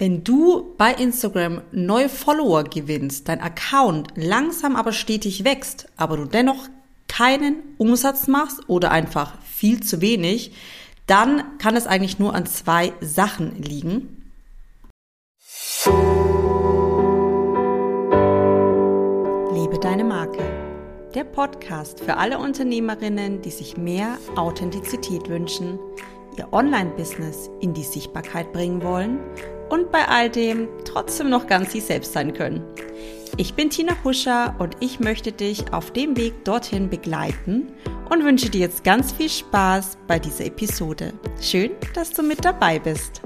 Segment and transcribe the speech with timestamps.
[0.00, 6.24] Wenn du bei Instagram neue Follower gewinnst, dein Account langsam aber stetig wächst, aber du
[6.24, 6.70] dennoch
[7.06, 10.52] keinen Umsatz machst oder einfach viel zu wenig,
[11.06, 14.32] dann kann es eigentlich nur an zwei Sachen liegen.
[19.52, 20.42] Lebe deine Marke.
[21.14, 25.78] Der Podcast für alle Unternehmerinnen, die sich mehr Authentizität wünschen,
[26.38, 29.18] ihr Online-Business in die Sichtbarkeit bringen wollen
[29.70, 32.62] und bei all dem trotzdem noch ganz sie selbst sein können.
[33.36, 37.68] Ich bin Tina Huscher und ich möchte dich auf dem Weg dorthin begleiten
[38.10, 41.14] und wünsche dir jetzt ganz viel Spaß bei dieser Episode.
[41.40, 43.22] Schön, dass du mit dabei bist.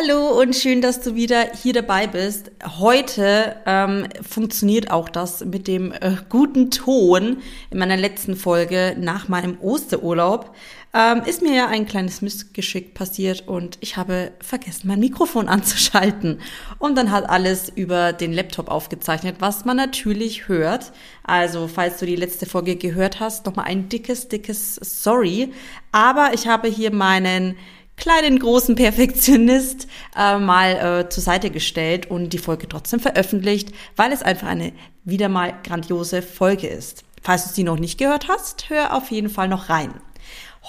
[0.00, 2.52] Hallo und schön, dass du wieder hier dabei bist.
[2.78, 7.38] Heute ähm, funktioniert auch das mit dem äh, guten Ton.
[7.70, 10.54] In meiner letzten Folge nach meinem Osterurlaub
[10.94, 16.40] ähm, ist mir ja ein kleines Missgeschick passiert und ich habe vergessen, mein Mikrofon anzuschalten.
[16.78, 20.92] Und dann hat alles über den Laptop aufgezeichnet, was man natürlich hört.
[21.24, 25.52] Also, falls du die letzte Folge gehört hast, nochmal ein dickes, dickes Sorry.
[25.90, 27.56] Aber ich habe hier meinen
[27.98, 34.12] kleinen großen Perfektionist äh, mal äh, zur Seite gestellt und die Folge trotzdem veröffentlicht, weil
[34.12, 34.72] es einfach eine
[35.04, 37.04] wieder mal grandiose Folge ist.
[37.22, 39.92] Falls du sie noch nicht gehört hast, hör auf jeden Fall noch rein.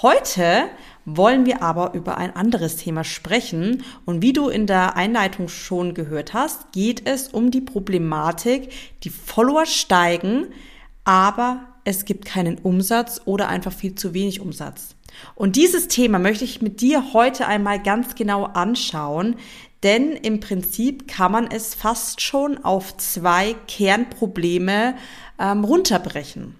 [0.02, 0.64] Heute
[1.04, 5.94] wollen wir aber über ein anderes Thema sprechen und wie du in der Einleitung schon
[5.94, 8.70] gehört hast, geht es um die Problematik,
[9.02, 10.46] die Follower steigen,
[11.04, 14.94] aber es gibt keinen Umsatz oder einfach viel zu wenig Umsatz.
[15.34, 19.36] Und dieses Thema möchte ich mit dir heute einmal ganz genau anschauen,
[19.82, 24.94] denn im Prinzip kann man es fast schon auf zwei Kernprobleme
[25.38, 26.54] ähm, runterbrechen.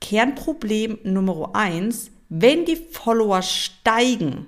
[0.00, 4.46] Kernproblem Nummer eins, wenn die Follower steigen,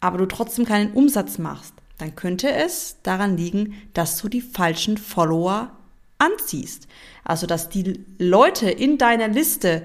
[0.00, 4.98] aber du trotzdem keinen Umsatz machst, dann könnte es daran liegen, dass du die falschen
[4.98, 5.70] Follower
[6.18, 6.88] anziehst.
[7.24, 9.82] Also, dass die Leute in deiner Liste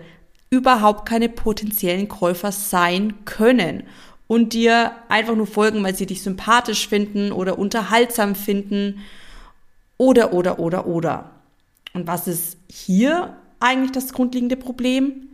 [0.50, 3.84] überhaupt keine potenziellen Käufer sein können
[4.28, 9.04] und dir einfach nur folgen, weil sie dich sympathisch finden oder unterhaltsam finden
[9.98, 11.32] oder, oder, oder, oder.
[11.94, 15.30] Und was ist hier eigentlich das grundlegende Problem?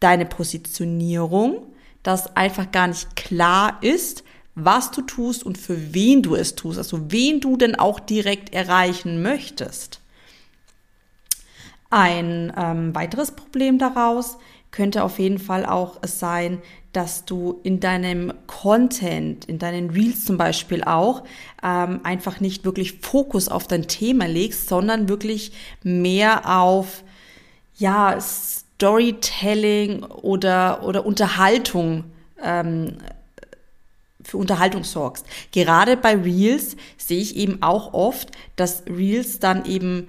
[0.00, 1.66] Deine Positionierung,
[2.02, 4.24] dass einfach gar nicht klar ist,
[4.54, 8.54] was du tust und für wen du es tust, also wen du denn auch direkt
[8.54, 10.00] erreichen möchtest.
[11.96, 14.38] Ein ähm, weiteres Problem daraus
[14.72, 16.60] könnte auf jeden Fall auch sein,
[16.92, 21.22] dass du in deinem Content, in deinen Reels zum Beispiel auch,
[21.62, 25.52] ähm, einfach nicht wirklich Fokus auf dein Thema legst, sondern wirklich
[25.84, 27.04] mehr auf,
[27.76, 32.06] ja, Storytelling oder, oder Unterhaltung
[32.42, 32.96] ähm,
[34.20, 35.26] für Unterhaltung sorgst.
[35.52, 40.08] Gerade bei Reels sehe ich eben auch oft, dass Reels dann eben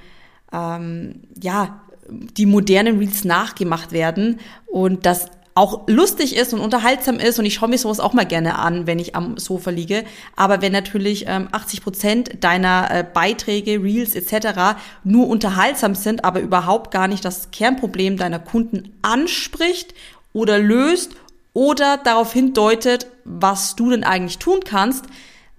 [0.51, 7.39] ähm, ja, die modernen Reels nachgemacht werden und das auch lustig ist und unterhaltsam ist
[7.39, 10.03] und ich schaue mir sowas auch mal gerne an, wenn ich am Sofa liege.
[10.35, 14.77] Aber wenn natürlich ähm, 80 Prozent deiner äh, Beiträge, Reels etc.
[15.05, 19.93] nur unterhaltsam sind, aber überhaupt gar nicht das Kernproblem deiner Kunden anspricht
[20.33, 21.15] oder löst
[21.53, 25.05] oder darauf hindeutet, was du denn eigentlich tun kannst,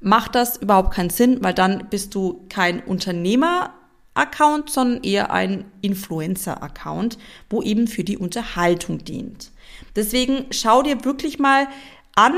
[0.03, 3.73] macht das überhaupt keinen Sinn, weil dann bist du kein Unternehmer
[4.17, 7.19] Account, sondern eher ein Influencer-Account,
[7.51, 9.51] wo eben für die Unterhaltung dient.
[9.95, 11.69] Deswegen schau dir wirklich mal
[12.15, 12.35] an,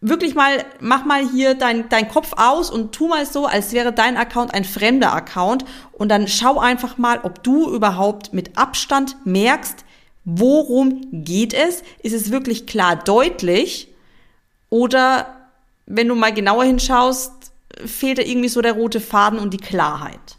[0.00, 3.92] wirklich mal, mach mal hier dein, dein Kopf aus und tu mal so, als wäre
[3.92, 9.16] dein Account ein fremder Account und dann schau einfach mal, ob du überhaupt mit Abstand
[9.26, 9.84] merkst,
[10.24, 11.82] worum geht es?
[12.02, 13.88] Ist es wirklich klar deutlich?
[14.70, 15.34] Oder
[15.86, 17.32] wenn du mal genauer hinschaust,
[17.86, 20.37] fehlt da irgendwie so der rote Faden und die Klarheit.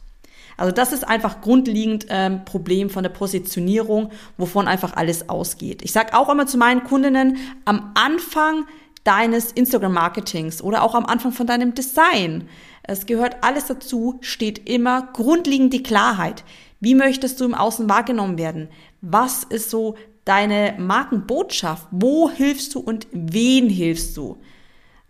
[0.60, 5.82] Also das ist einfach grundlegend ähm, Problem von der Positionierung, wovon einfach alles ausgeht.
[5.84, 8.66] Ich sage auch immer zu meinen Kundinnen, am Anfang
[9.06, 12.50] deines Instagram-Marketings oder auch am Anfang von deinem Design,
[12.84, 16.44] es gehört alles dazu, steht immer grundlegend die Klarheit.
[16.82, 18.68] Wie möchtest du im Außen wahrgenommen werden?
[19.00, 19.96] Was ist so
[20.26, 21.88] deine Markenbotschaft?
[21.92, 24.38] Wo hilfst du und wen hilfst du?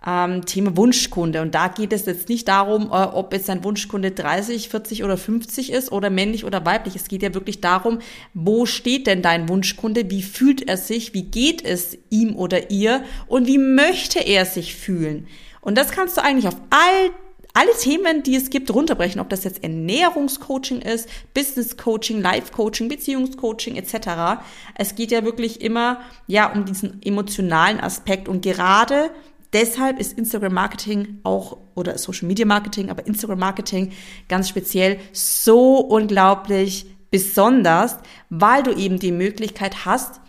[0.05, 1.41] Ähm, Thema Wunschkunde.
[1.41, 5.17] Und da geht es jetzt nicht darum, äh, ob jetzt ein Wunschkunde 30, 40 oder
[5.17, 6.95] 50 ist oder männlich oder weiblich.
[6.95, 7.99] Es geht ja wirklich darum,
[8.33, 10.09] wo steht denn dein Wunschkunde?
[10.09, 11.13] Wie fühlt er sich?
[11.13, 13.03] Wie geht es ihm oder ihr?
[13.27, 15.27] Und wie möchte er sich fühlen?
[15.61, 17.11] Und das kannst du eigentlich auf all
[17.53, 22.87] alle Themen, die es gibt, runterbrechen, ob das jetzt Ernährungscoaching ist, Business Coaching, Life Coaching,
[22.87, 24.41] Beziehungscoaching etc.
[24.75, 29.09] Es geht ja wirklich immer ja um diesen emotionalen Aspekt und gerade
[29.53, 33.91] deshalb ist Instagram Marketing auch oder Social Media Marketing, aber Instagram Marketing
[34.27, 37.97] ganz speziell so unglaublich besonders,
[38.29, 40.21] weil du eben die Möglichkeit hast,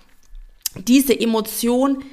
[0.86, 2.04] diese Emotion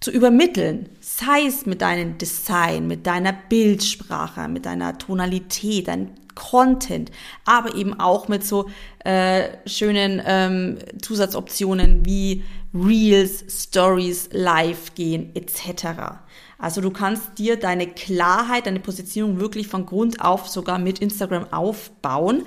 [0.00, 7.10] zu übermitteln, sei es mit deinem Design, mit deiner Bildsprache, mit deiner Tonalität, deinem Content,
[7.44, 8.70] aber eben auch mit so
[9.04, 16.20] äh, schönen ähm, Zusatzoptionen wie Reels, Stories, Live gehen etc.
[16.60, 21.52] Also du kannst dir deine Klarheit, deine Positionierung wirklich von Grund auf sogar mit Instagram
[21.52, 22.46] aufbauen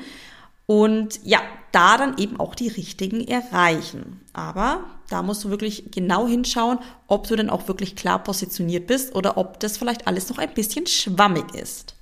[0.65, 4.21] und ja, da dann eben auch die richtigen erreichen.
[4.31, 9.15] Aber da musst du wirklich genau hinschauen, ob du denn auch wirklich klar positioniert bist
[9.15, 11.95] oder ob das vielleicht alles noch ein bisschen schwammig ist.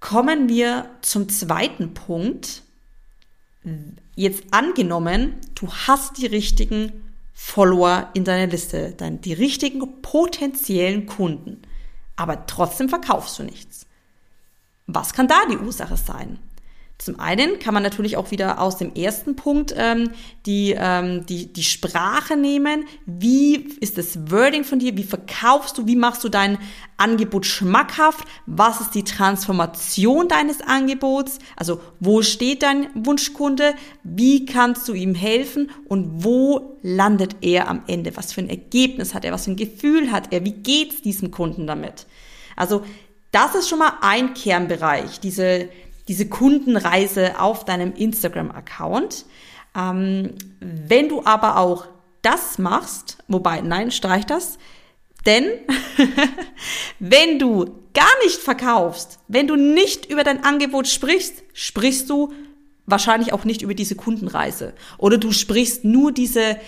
[0.00, 2.62] Kommen wir zum zweiten Punkt.
[4.16, 7.03] Jetzt angenommen, du hast die richtigen
[7.34, 11.62] Follower in deiner Liste, dann die richtigen potenziellen Kunden,
[12.16, 13.86] aber trotzdem verkaufst du nichts.
[14.86, 16.38] Was kann da die Ursache sein?
[16.96, 20.10] Zum einen kann man natürlich auch wieder aus dem ersten Punkt ähm,
[20.46, 22.84] die, ähm, die, die Sprache nehmen.
[23.04, 24.96] Wie ist das Wording von dir?
[24.96, 25.88] Wie verkaufst du?
[25.88, 26.56] Wie machst du dein
[26.96, 28.24] Angebot schmackhaft?
[28.46, 31.40] Was ist die Transformation deines Angebots?
[31.56, 33.74] Also wo steht dein Wunschkunde?
[34.04, 35.72] Wie kannst du ihm helfen?
[35.86, 38.16] Und wo landet er am Ende?
[38.16, 39.32] Was für ein Ergebnis hat er?
[39.32, 40.44] Was für ein Gefühl hat er?
[40.44, 42.06] Wie geht's diesem Kunden damit?
[42.54, 42.84] Also
[43.32, 45.68] das ist schon mal ein Kernbereich, diese
[46.08, 49.24] diese Kundenreise auf deinem Instagram-Account.
[49.76, 51.86] Ähm, wenn du aber auch
[52.22, 54.58] das machst, wobei, nein, streich das,
[55.26, 55.46] denn
[56.98, 57.64] wenn du
[57.94, 62.32] gar nicht verkaufst, wenn du nicht über dein Angebot sprichst, sprichst du
[62.86, 64.74] wahrscheinlich auch nicht über diese Kundenreise.
[64.98, 66.58] Oder du sprichst nur diese,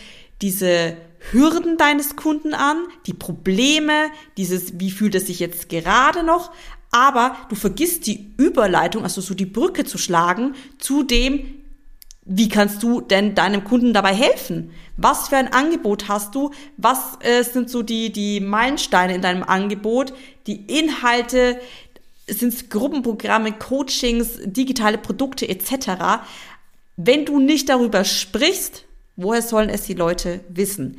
[0.41, 0.97] diese
[1.31, 6.53] Hürden deines Kunden an, die Probleme, dieses, wie fühlt es sich jetzt gerade noch,
[6.91, 11.57] aber du vergisst die Überleitung, also so die Brücke zu schlagen zu dem,
[12.29, 14.73] wie kannst du denn deinem Kunden dabei helfen?
[14.97, 16.51] Was für ein Angebot hast du?
[16.77, 20.13] Was äh, sind so die, die Meilensteine in deinem Angebot?
[20.49, 21.61] Die Inhalte?
[22.27, 26.25] Sind es Gruppenprogramme, Coachings, digitale Produkte etc.?
[26.97, 28.85] Wenn du nicht darüber sprichst,
[29.15, 30.99] woher sollen es die Leute wissen?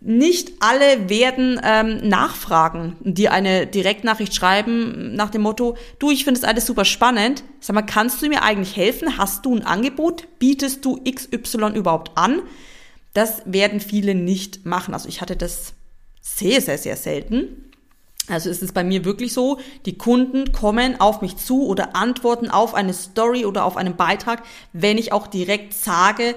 [0.00, 6.40] Nicht alle werden ähm, nachfragen, dir eine Direktnachricht schreiben nach dem Motto, du, ich finde
[6.40, 7.44] es alles super spannend.
[7.60, 9.18] Sag mal, kannst du mir eigentlich helfen?
[9.18, 10.26] Hast du ein Angebot?
[10.38, 12.40] Bietest du XY überhaupt an?
[13.12, 14.94] Das werden viele nicht machen.
[14.94, 15.74] Also ich hatte das
[16.22, 17.70] sehr, sehr, sehr selten.
[18.30, 22.48] Also ist es bei mir wirklich so, die Kunden kommen auf mich zu oder antworten
[22.48, 24.42] auf eine Story oder auf einen Beitrag,
[24.72, 26.36] wenn ich auch direkt sage,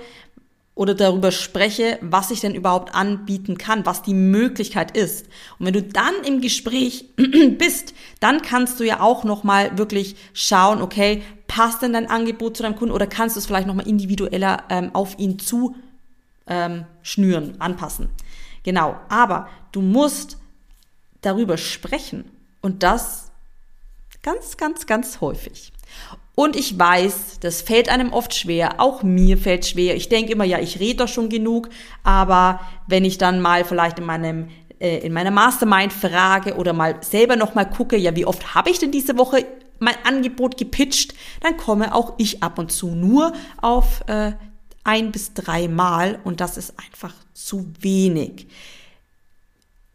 [0.75, 5.27] oder darüber spreche, was ich denn überhaupt anbieten kann, was die Möglichkeit ist.
[5.59, 7.05] Und wenn du dann im Gespräch
[7.57, 12.57] bist, dann kannst du ja auch noch mal wirklich schauen, okay, passt denn dein Angebot
[12.57, 15.75] zu deinem Kunden oder kannst du es vielleicht noch mal individueller ähm, auf ihn zu
[16.47, 18.09] ähm, schnüren, anpassen.
[18.63, 20.37] Genau, aber du musst
[21.21, 22.25] darüber sprechen
[22.61, 23.31] und das
[24.23, 25.71] ganz, ganz, ganz häufig.
[26.35, 29.95] Und ich weiß, das fällt einem oft schwer, auch mir fällt schwer.
[29.95, 31.69] Ich denke immer, ja, ich rede doch schon genug,
[32.03, 34.47] aber wenn ich dann mal vielleicht in meinem
[34.79, 38.69] äh, in meiner Mastermind frage oder mal selber noch mal gucke, ja, wie oft habe
[38.69, 39.45] ich denn diese Woche
[39.79, 44.33] mein Angebot gepitcht, dann komme auch ich ab und zu nur auf äh,
[44.83, 48.47] ein bis drei Mal und das ist einfach zu wenig.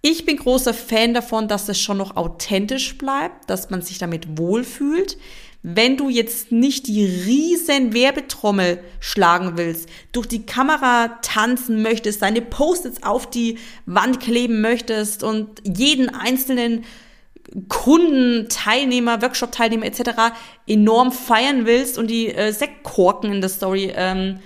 [0.00, 4.38] Ich bin großer Fan davon, dass es schon noch authentisch bleibt, dass man sich damit
[4.38, 5.18] wohlfühlt.
[5.62, 12.41] Wenn du jetzt nicht die riesen Werbetrommel schlagen willst, durch die Kamera tanzen möchtest, deine
[12.41, 16.85] Post-its auf die Wand kleben möchtest und jeden einzelnen
[17.69, 20.35] Kunden, Teilnehmer, Workshop-Teilnehmer etc.
[20.67, 24.38] enorm feiern willst und die äh, Sektkorken in der Story, ähm,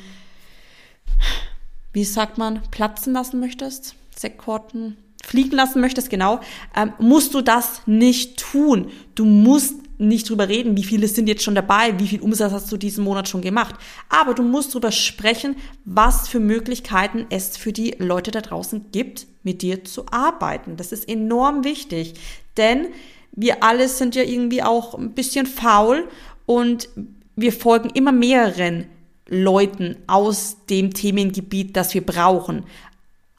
[1.92, 3.96] wie sagt man, platzen lassen möchtest?
[4.16, 6.40] Sektkorken fliegen lassen möchtest, genau,
[6.76, 8.90] ähm, musst du das nicht tun.
[9.14, 12.72] Du musst nicht drüber reden, wie viele sind jetzt schon dabei, wie viel Umsatz hast
[12.72, 13.74] du diesen Monat schon gemacht.
[14.08, 19.26] Aber du musst drüber sprechen, was für Möglichkeiten es für die Leute da draußen gibt,
[19.42, 20.76] mit dir zu arbeiten.
[20.76, 22.14] Das ist enorm wichtig,
[22.56, 22.88] denn
[23.32, 26.08] wir alle sind ja irgendwie auch ein bisschen faul
[26.46, 26.88] und
[27.34, 28.86] wir folgen immer mehreren
[29.28, 32.64] Leuten aus dem Themengebiet, das wir brauchen.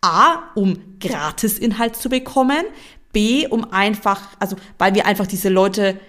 [0.01, 2.65] A, um Gratisinhalt zu bekommen,
[3.13, 5.99] B, um einfach, also weil wir einfach diese Leute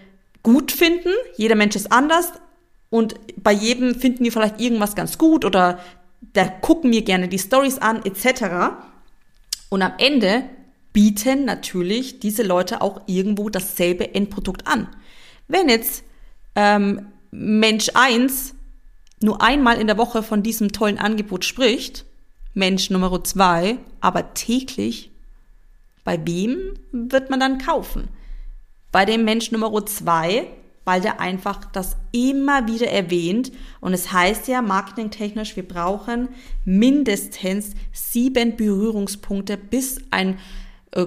[0.44, 1.10] gut finden.
[1.36, 2.32] Jeder Mensch ist anders
[2.90, 5.80] und bei jedem finden wir vielleicht irgendwas ganz gut oder
[6.32, 8.76] da gucken wir gerne die Stories an etc.
[9.68, 10.44] Und am Ende
[10.92, 14.86] bieten natürlich diese Leute auch irgendwo dasselbe Endprodukt an.
[15.48, 16.04] Wenn jetzt
[16.54, 18.54] ähm, Mensch 1
[19.20, 22.04] nur einmal in der Woche von diesem tollen Angebot spricht,
[22.52, 25.10] Mensch Nummer 2 aber täglich,
[26.04, 28.08] bei wem wird man dann kaufen?
[28.94, 30.46] Bei dem Mensch Nummer 2,
[30.84, 33.50] weil der einfach das immer wieder erwähnt.
[33.80, 36.28] Und es heißt ja marketingtechnisch, wir brauchen
[36.64, 40.38] mindestens sieben Berührungspunkte, bis ein
[40.92, 41.06] äh,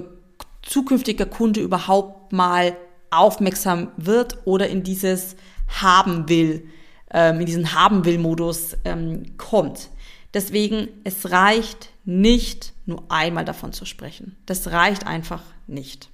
[0.63, 2.75] zukünftiger Kunde überhaupt mal
[3.09, 5.37] aufmerksam wird oder in dieses
[5.69, 6.67] haben will,
[7.11, 9.91] ähm, in diesen haben will Modus ähm, kommt.
[10.33, 14.35] Deswegen, es reicht nicht nur einmal davon zu sprechen.
[14.45, 16.09] Das reicht einfach nicht.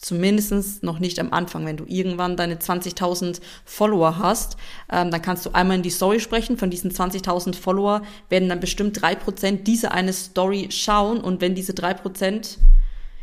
[0.00, 1.66] Zumindest noch nicht am Anfang.
[1.66, 4.56] Wenn du irgendwann deine 20.000 Follower hast,
[4.90, 6.56] ähm, dann kannst du einmal in die Story sprechen.
[6.56, 11.20] Von diesen 20.000 Follower werden dann bestimmt drei Prozent diese eine Story schauen.
[11.20, 12.58] Und wenn diese drei Prozent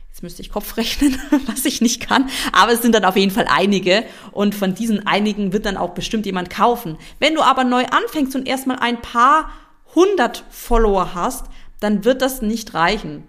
[0.10, 2.29] Jetzt müsste ich Kopf rechnen, was ich nicht kann.
[2.53, 4.05] Aber es sind dann auf jeden Fall einige.
[4.32, 6.98] Und von diesen einigen wird dann auch bestimmt jemand kaufen.
[7.20, 9.50] Wenn du aber neu anfängst und erstmal ein paar
[9.94, 11.48] hundert Follower hast,
[11.82, 13.27] dann wird das nicht reichen.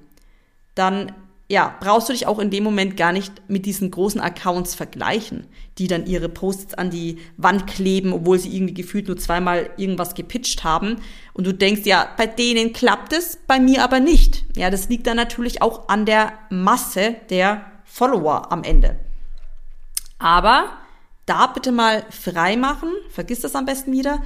[0.76, 1.12] Dann
[1.48, 5.46] ja, brauchst du dich auch in dem Moment gar nicht mit diesen großen Accounts vergleichen,
[5.78, 10.14] die dann ihre Posts an die Wand kleben, obwohl sie irgendwie gefühlt nur zweimal irgendwas
[10.14, 10.96] gepitcht haben.
[11.34, 14.44] Und du denkst, ja, bei denen klappt es, bei mir aber nicht.
[14.56, 18.96] Ja, das liegt dann natürlich auch an der Masse der Follower am Ende.
[20.18, 20.70] Aber
[21.26, 24.20] da bitte mal frei machen, vergiss das am besten wieder,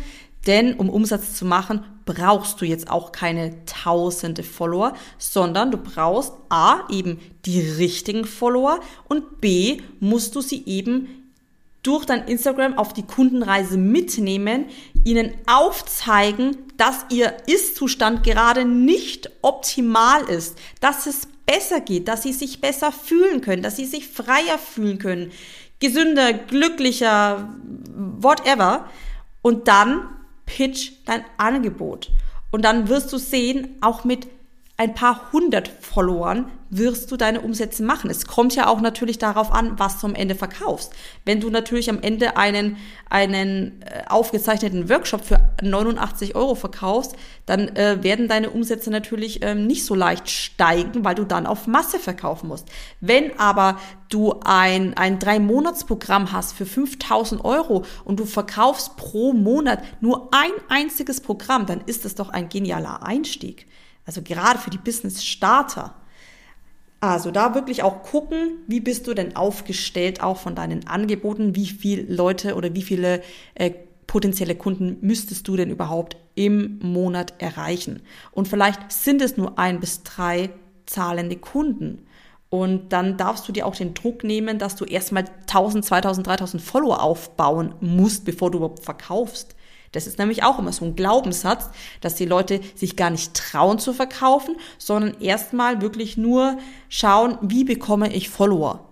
[0.47, 6.33] denn um Umsatz zu machen, brauchst du jetzt auch keine tausende Follower, sondern du brauchst
[6.49, 11.09] A, eben die richtigen Follower und B, musst du sie eben
[11.83, 14.67] durch dein Instagram auf die Kundenreise mitnehmen,
[15.05, 22.33] ihnen aufzeigen, dass ihr Ist-Zustand gerade nicht optimal ist, dass es besser geht, dass sie
[22.33, 25.33] sich besser fühlen können, dass sie sich freier fühlen können,
[25.79, 27.55] gesünder, glücklicher,
[27.95, 28.89] whatever.
[29.43, 30.09] Und dann
[30.57, 32.11] pitch dein Angebot.
[32.51, 34.27] Und dann wirst du sehen, auch mit
[34.77, 38.11] ein paar hundert Followern wirst du deine Umsätze machen.
[38.11, 40.93] Es kommt ja auch natürlich darauf an, was du am Ende verkaufst.
[41.25, 42.77] Wenn du natürlich am Ende einen,
[43.09, 49.67] einen äh, aufgezeichneten Workshop für 89 Euro verkaufst, dann äh, werden deine Umsätze natürlich ähm,
[49.67, 52.69] nicht so leicht steigen, weil du dann auf Masse verkaufen musst.
[53.01, 59.83] Wenn aber du ein, ein Drei-Monats-Programm hast für 5000 Euro und du verkaufst pro Monat
[60.01, 63.67] nur ein einziges Programm, dann ist das doch ein genialer Einstieg.
[64.07, 65.95] Also gerade für die Business-Starter.
[67.01, 71.67] Also da wirklich auch gucken, wie bist du denn aufgestellt auch von deinen Angeboten, wie
[71.67, 73.23] viele Leute oder wie viele
[73.55, 73.73] äh,
[74.07, 78.03] potenzielle Kunden müsstest du denn überhaupt im Monat erreichen.
[78.33, 80.51] Und vielleicht sind es nur ein bis drei
[80.85, 82.07] zahlende Kunden.
[82.51, 86.63] Und dann darfst du dir auch den Druck nehmen, dass du erstmal 1000, 2000, 3000
[86.63, 89.55] Follower aufbauen musst, bevor du überhaupt verkaufst.
[89.93, 91.69] Das ist nämlich auch immer so ein Glaubenssatz,
[92.01, 97.65] dass die Leute sich gar nicht trauen zu verkaufen, sondern erstmal wirklich nur schauen, wie
[97.65, 98.87] bekomme ich Follower.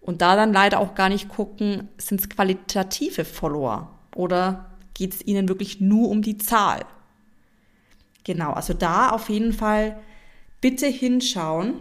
[0.00, 5.26] Und da dann leider auch gar nicht gucken, sind es qualitative Follower oder geht es
[5.26, 6.84] ihnen wirklich nur um die Zahl.
[8.24, 10.00] Genau, also da auf jeden Fall
[10.60, 11.74] bitte hinschauen.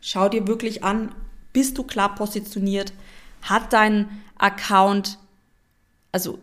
[0.00, 1.14] Schau dir wirklich an,
[1.52, 2.92] bist du klar positioniert?
[3.42, 5.18] Hat dein Account,
[6.12, 6.38] also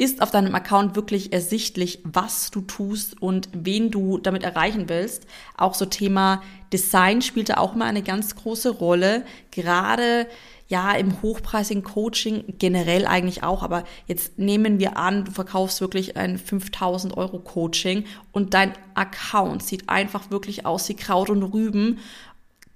[0.00, 5.26] ist auf deinem Account wirklich ersichtlich, was du tust und wen du damit erreichen willst.
[5.58, 6.42] Auch so Thema
[6.72, 9.26] Design spielt da auch mal eine ganz große Rolle.
[9.50, 10.26] Gerade
[10.68, 16.16] ja im hochpreisigen Coaching generell eigentlich auch, aber jetzt nehmen wir an, du verkaufst wirklich
[16.16, 21.98] ein 5000 Euro Coaching und dein Account sieht einfach wirklich aus wie Kraut und Rüben,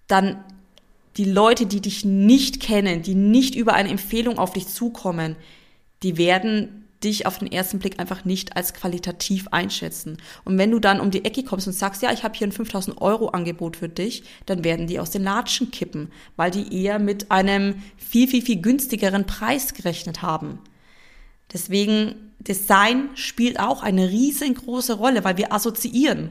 [0.08, 0.44] dann
[1.16, 5.36] die Leute, die dich nicht kennen, die nicht über eine Empfehlung auf dich zukommen,
[6.02, 10.16] die werden dich auf den ersten Blick einfach nicht als qualitativ einschätzen.
[10.44, 12.52] Und wenn du dann um die Ecke kommst und sagst, ja, ich habe hier ein
[12.52, 16.98] 5000 Euro Angebot für dich, dann werden die aus den Latschen kippen, weil die eher
[16.98, 20.58] mit einem viel, viel, viel günstigeren Preis gerechnet haben.
[21.52, 26.30] Deswegen, Design spielt auch eine riesengroße Rolle, weil wir assoziieren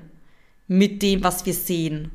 [0.67, 2.11] mit dem, was wir sehen.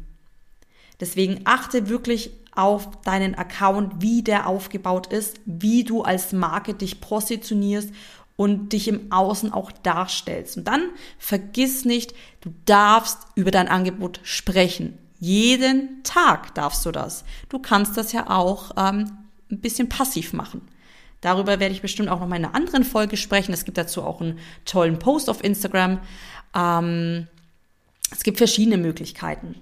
[1.01, 7.01] Deswegen achte wirklich auf deinen Account, wie der aufgebaut ist, wie du als Marke dich
[7.01, 7.91] positionierst
[8.39, 10.59] und dich im Außen auch darstellst.
[10.59, 14.97] Und dann vergiss nicht, du darfst über dein Angebot sprechen.
[15.19, 17.25] Jeden Tag darfst du das.
[17.49, 19.11] Du kannst das ja auch ähm,
[19.51, 20.61] ein bisschen passiv machen.
[21.21, 23.53] Darüber werde ich bestimmt auch noch mal in einer anderen Folge sprechen.
[23.53, 25.99] Es gibt dazu auch einen tollen Post auf Instagram.
[26.55, 27.27] Ähm,
[28.13, 29.57] es gibt verschiedene Möglichkeiten.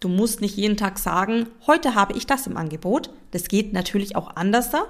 [0.00, 3.08] Du musst nicht jeden Tag sagen, heute habe ich das im Angebot.
[3.30, 4.84] Das geht natürlich auch anders da,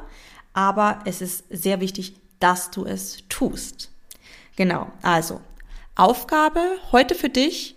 [0.55, 3.91] aber es ist sehr wichtig, dass du es tust.
[4.57, 5.41] Genau, also
[5.95, 7.77] Aufgabe heute für dich,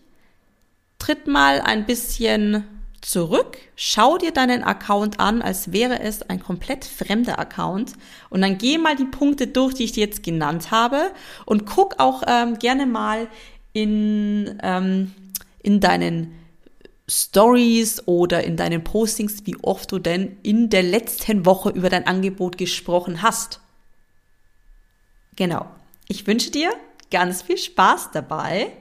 [1.00, 2.66] tritt mal ein bisschen
[3.02, 7.94] zurück, schau dir deinen Account an, als wäre es ein komplett fremder Account
[8.30, 11.12] und dann geh mal die Punkte durch, die ich dir jetzt genannt habe
[11.46, 13.28] und guck auch ähm, gerne mal
[13.74, 15.14] in, ähm,
[15.62, 16.34] in deinen
[17.08, 22.08] Stories oder in deinen Postings, wie oft du denn in der letzten Woche über dein
[22.08, 23.60] Angebot gesprochen hast.
[25.36, 25.66] Genau.
[26.08, 26.72] Ich wünsche dir
[27.12, 28.72] ganz viel Spaß dabei.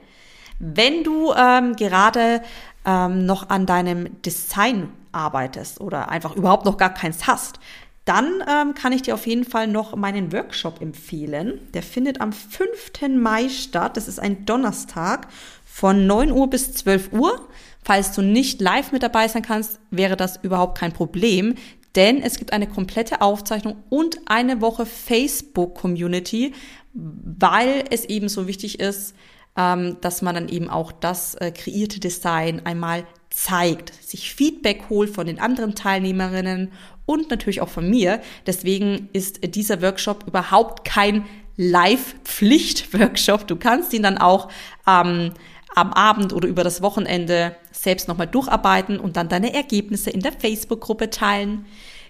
[0.59, 2.41] Wenn du ähm, gerade
[2.85, 7.59] ähm, noch an deinem Design arbeitest oder einfach überhaupt noch gar keins hast,
[8.05, 11.59] dann ähm, kann ich dir auf jeden Fall noch meinen Workshop empfehlen.
[11.73, 12.69] Der findet am 5.
[13.17, 13.97] Mai statt.
[13.97, 15.27] Das ist ein Donnerstag
[15.65, 17.47] von 9 Uhr bis 12 Uhr.
[17.83, 21.55] Falls du nicht live mit dabei sein kannst, wäre das überhaupt kein Problem,
[21.95, 26.53] denn es gibt eine komplette Aufzeichnung und eine Woche Facebook-Community,
[26.93, 29.15] weil es eben so wichtig ist,
[29.57, 35.09] ähm, dass man dann eben auch das äh, kreierte Design einmal zeigt, sich Feedback holt
[35.09, 36.71] von den anderen Teilnehmerinnen
[37.05, 38.21] und natürlich auch von mir.
[38.45, 41.25] Deswegen ist dieser Workshop überhaupt kein
[41.57, 43.47] Live-Pflicht-Workshop.
[43.47, 44.49] Du kannst ihn dann auch
[44.87, 45.33] ähm,
[45.75, 47.55] am Abend oder über das Wochenende
[47.85, 51.65] selbst nochmal durcharbeiten und dann deine Ergebnisse in der Facebook-Gruppe teilen.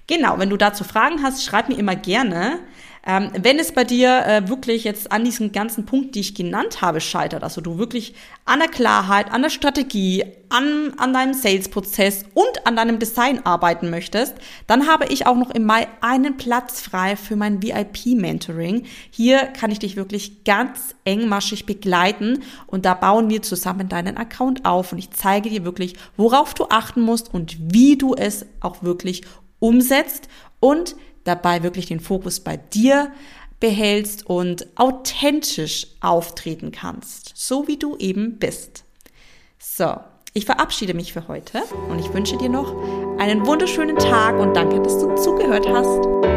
[0.07, 2.59] Genau, wenn du dazu Fragen hast, schreib mir immer gerne.
[3.07, 6.81] Ähm, wenn es bei dir äh, wirklich jetzt an diesen ganzen Punkten, die ich genannt
[6.81, 12.25] habe, scheitert, also du wirklich an der Klarheit, an der Strategie, an, an deinem Sales-Prozess
[12.33, 14.33] und an deinem Design arbeiten möchtest,
[14.65, 18.87] dann habe ich auch noch im Mai einen Platz frei für mein VIP-Mentoring.
[19.11, 24.65] Hier kann ich dich wirklich ganz engmaschig begleiten und da bauen wir zusammen deinen Account
[24.65, 28.81] auf und ich zeige dir wirklich, worauf du achten musst und wie du es auch
[28.81, 29.21] wirklich
[29.59, 30.27] umsetzt
[30.59, 33.11] und dabei wirklich den Fokus bei dir
[33.59, 38.83] behältst und authentisch auftreten kannst, so wie du eben bist.
[39.59, 39.97] So,
[40.33, 42.73] ich verabschiede mich für heute und ich wünsche dir noch
[43.17, 46.34] einen wunderschönen Tag und danke, dass du zugehört hast.